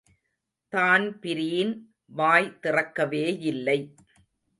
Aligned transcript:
Dan Breen 0.73 1.73
வாய் 2.05 2.57
திறக்கவேயில்லை. 2.63 3.77